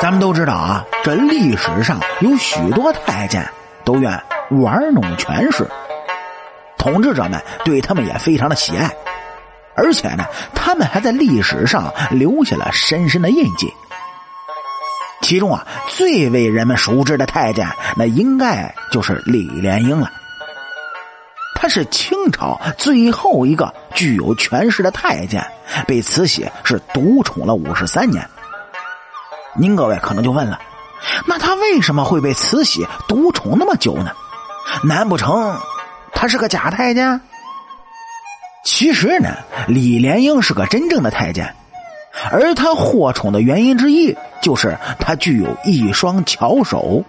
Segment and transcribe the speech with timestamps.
[0.00, 3.48] 咱们都知道啊，这历史上有许多太监
[3.84, 5.66] 都愿玩弄权势，
[6.76, 8.94] 统治者们对他们也非常的喜爱，
[9.74, 10.24] 而且呢，
[10.54, 13.72] 他们还在历史上留下了深深的印记。
[15.22, 17.66] 其中啊，最为人们熟知的太监，
[17.96, 20.12] 那应该就是李莲英了。
[21.54, 25.44] 他是清朝最后一个具有权势的太监，
[25.86, 28.24] 被慈禧是独宠了五十三年。
[29.58, 30.60] 您各位可能就问了，
[31.26, 34.10] 那他为什么会被慈禧独宠那么久呢？
[34.82, 35.56] 难不成
[36.12, 37.20] 他是个假太监？
[38.64, 39.30] 其实呢，
[39.68, 41.54] 李莲英是个真正的太监，
[42.30, 47.02] 而他获宠的原因之一就是他具有一双巧手。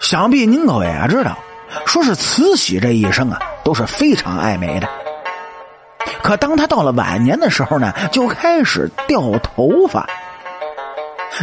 [0.00, 1.38] 想必您各位也知道，
[1.86, 4.88] 说是慈禧这一生啊都是非常爱美的，
[6.22, 10.08] 可当他到了晚年的时候呢，就开始掉头发。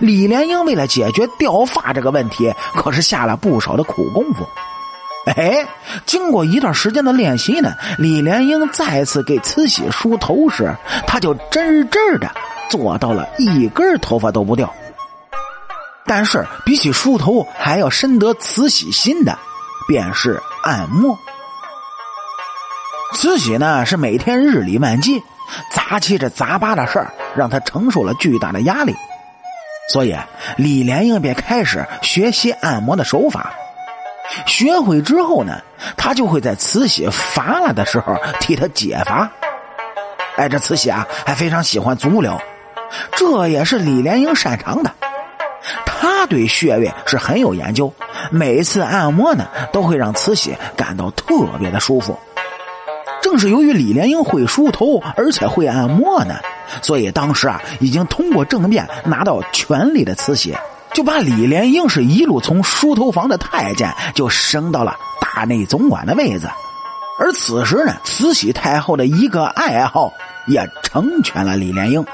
[0.00, 4.46] 李莲英为了解决掉发这个问题，可是下了不少的苦功夫。
[5.26, 5.66] 哎，
[6.04, 10.72] 经过一段时间的练习呢，李莲英再次给慈禧梳头时，
[11.06, 12.30] 他就真真的
[12.70, 14.72] 做到了一根头发都不掉。
[16.04, 19.36] 但是比起梳头还要深得慈禧心的，
[19.88, 21.18] 便是按摩。
[23.14, 25.20] 慈禧呢是每天日理万机，
[25.72, 28.94] 杂七这杂八的事儿，让她承受了巨大的压力。
[29.88, 30.16] 所以，
[30.56, 33.54] 李莲英便开始学习按摩的手法。
[34.44, 35.60] 学会之后呢，
[35.96, 39.30] 他就会在慈禧乏了的时候替他解乏。
[40.36, 42.40] 哎，这慈禧啊，还非常喜欢足疗，
[43.12, 44.90] 这也是李莲英擅长的。
[45.84, 47.92] 他对穴位是很有研究，
[48.30, 52.18] 每次按摩呢，都会让慈禧感到特别的舒服。
[53.22, 56.34] 正是由于李莲英会梳头，而且会按摩呢。
[56.82, 60.56] 所以当时啊，已经通过政变拿到权力的慈禧，
[60.92, 66.48] 就把李莲英是一路从梳头房的太监，就升到了大内总管的位子。
[67.18, 70.12] 而此时呢，慈禧太后的一个爱好
[70.46, 72.04] 也成全了李莲英。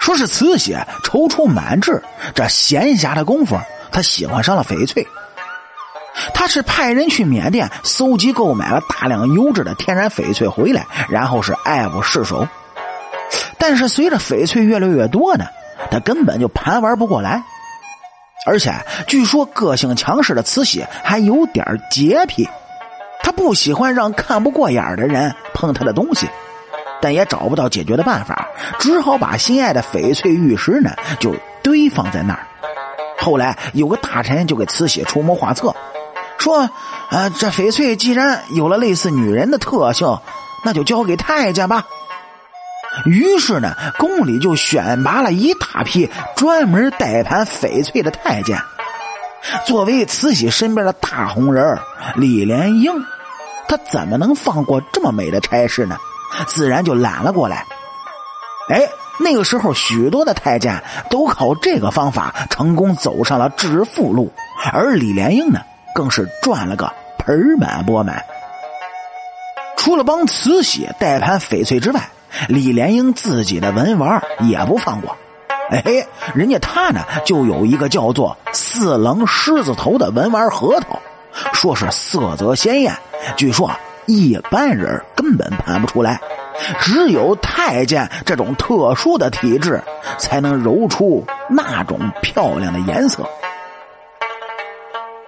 [0.00, 2.02] 说是慈禧踌躇满志，
[2.34, 3.58] 这闲暇的功夫，
[3.90, 5.06] 她喜欢上了翡翠。
[6.32, 12.46] 他是派人去缅甸搜集购买了大量优质的天然翡翠回来，然后是爱不释手。
[13.66, 15.46] 但是随着翡翠越来越多呢，
[15.90, 17.42] 他根本就盘玩不过来。
[18.44, 18.70] 而且
[19.06, 22.46] 据说个性强势的慈禧还有点洁癖，
[23.22, 26.28] 他不喜欢让看不过眼的人碰他的东西，
[27.00, 28.46] 但也找不到解决的办法，
[28.78, 32.46] 只好把心爱的翡翠玉石呢就堆放在那儿。
[33.16, 35.74] 后来有个大臣就给慈禧出谋划策，
[36.36, 36.68] 说
[37.08, 40.18] ：“啊，这翡翠既然有了类似女人的特性，
[40.66, 41.82] 那就交给太监吧。”
[43.06, 48.58] 于是呢，宫里就选拔了一大批专门代盘翡翠的太监。
[49.66, 51.78] 作为慈禧身边的大红人
[52.16, 52.92] 李莲英，
[53.68, 55.96] 他怎么能放过这么美的差事呢？
[56.46, 57.66] 自然就揽了过来。
[58.70, 58.88] 哎，
[59.20, 64.32] 那个时候许多的太监都靠这个方法成功走上了致富路，
[64.72, 65.60] 而李莲英呢，
[65.94, 68.24] 更是赚了个盆满钵满。
[69.76, 72.00] 除了帮慈禧代盘翡翠之外，
[72.48, 75.16] 李莲英自己的文玩也不放过，
[75.70, 81.00] 哎，人家他呢就有一个叫做“四棱狮子头”的文玩核桃，
[81.52, 82.94] 说是色泽鲜艳，
[83.36, 83.70] 据说
[84.06, 86.20] 一般人根本盘不出来，
[86.80, 89.82] 只有太监这种特殊的体质
[90.18, 93.26] 才能揉出那种漂亮的颜色。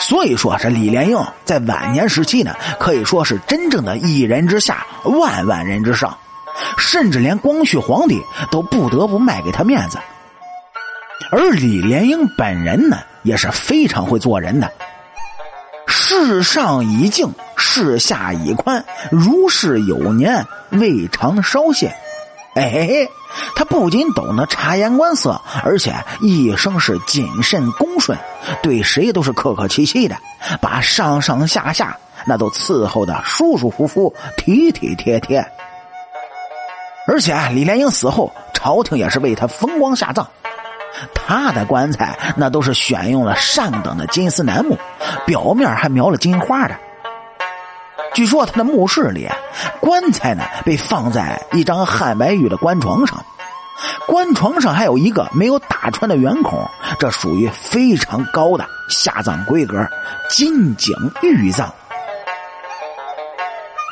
[0.00, 6.16] 所以说，这李莲英在晚年时期呢，可以说是真正的一人之下，万万人之上。
[6.76, 8.20] 甚至连光绪皇帝
[8.50, 9.98] 都不得不卖给他面子，
[11.30, 14.70] 而李莲英本人呢，也是非常会做人的。
[15.86, 21.94] 世上已静，世下已宽，如是有年，未尝稍懈。
[22.54, 23.06] 哎，
[23.54, 28.18] 他不仅懂得察言观色，而且一生是谨慎恭顺，
[28.62, 30.16] 对谁都是客客气气的，
[30.60, 35.46] 把上上下下那都伺候的舒舒服服、体体贴贴。
[37.08, 40.28] 而且李莲英死后，朝廷也是为他风光下葬。
[41.14, 44.76] 他的棺材那都是选用了上等的金丝楠木，
[45.26, 46.76] 表面还描了金花的。
[48.14, 49.28] 据说他的墓室里，
[49.80, 53.24] 棺材呢被放在一张汉白玉的棺床上，
[54.06, 56.68] 棺床上还有一个没有打穿的圆孔，
[56.98, 59.86] 这属于非常高的下葬规格——
[60.28, 61.72] 金井玉葬。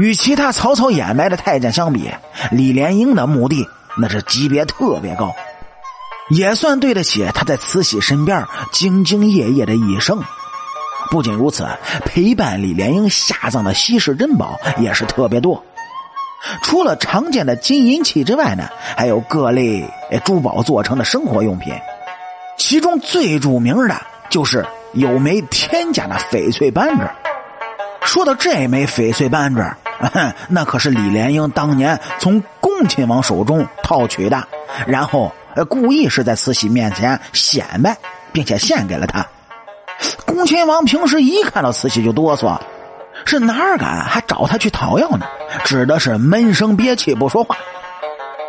[0.00, 2.10] 与其他曹操掩埋的太监相比，
[2.50, 3.68] 李莲英的墓地
[3.98, 5.32] 那是级别特别高。
[6.30, 10.22] 也算对得起他在慈禧身边兢兢业业的一生。
[11.10, 11.68] 不仅如此，
[12.06, 15.62] 陪伴李莲英下葬的稀世珍宝也是特别多。
[16.62, 18.66] 除了常见的金银器之外呢，
[18.96, 19.84] 还有各类
[20.24, 21.74] 珠宝做成的生活用品，
[22.56, 23.96] 其中最著名的
[24.30, 24.64] 就是
[24.94, 27.06] 有枚天价的翡翠扳指。
[28.04, 29.62] 说到这枚翡翠扳指，
[30.48, 34.42] 那可是李莲英当年从恭亲王手中套取的，
[34.86, 35.32] 然后
[35.68, 37.96] 故意是在慈禧面前显摆，
[38.32, 39.26] 并且献给了他。
[40.26, 42.58] 恭亲王平时一看到慈禧就哆嗦。
[43.24, 45.26] 是哪儿敢还找他去讨要呢？
[45.64, 47.56] 指的是闷声憋气不说话。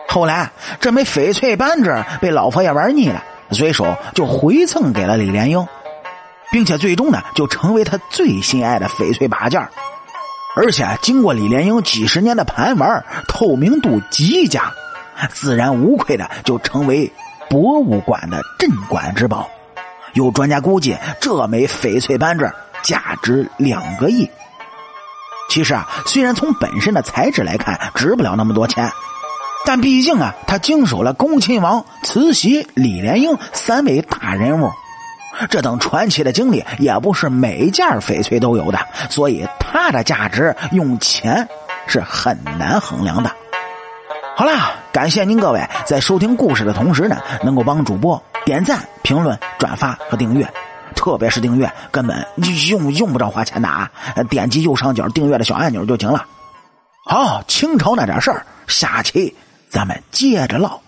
[0.08, 0.50] 后来
[0.80, 5.68] 这枚翡翠扳指被老佛爷玩腻了，随手就回赠给了李莲英，
[6.52, 9.62] 并且最终呢就成为他最心爱的翡翠把件
[10.56, 14.72] 而且经过李莲英几十年的盘玩，透明度极佳，
[15.32, 17.12] 自然无愧的就成为
[17.50, 19.50] 博物馆的镇馆之宝。
[20.14, 22.52] 有专家估计，这枚翡翠扳指
[22.84, 24.30] 价值两个亿。
[25.50, 28.92] 其实啊，虽然从本身的材质来看值不了那么多钱，
[29.66, 34.72] 但毕竟啊，他经手了恭亲王、慈禧、李莲英三位大人物，
[35.50, 41.48] 这等传奇的经历也不是每一件翡翠都有的，所以它的价值用钱
[41.88, 43.32] 是很难衡量的。
[44.36, 50.48] 好啦，感谢您各位在收听故事的同时呢，能够帮主播点赞、评论、转发和订阅。
[50.96, 52.26] 特别是订阅，根本
[52.70, 53.92] 用用不着花钱的啊！
[54.30, 56.26] 点击右上角订阅的小按钮就行了。
[57.06, 59.36] 好，清朝那点事儿，下期
[59.70, 60.80] 咱们接着唠。